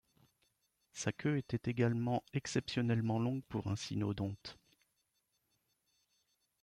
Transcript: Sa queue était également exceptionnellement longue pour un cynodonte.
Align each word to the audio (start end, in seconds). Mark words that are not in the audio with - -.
Sa 0.93 1.11
queue 1.11 1.37
était 1.37 1.69
également 1.69 2.23
exceptionnellement 2.33 3.19
longue 3.19 3.43
pour 3.47 3.67
un 3.67 3.75
cynodonte. 3.75 4.57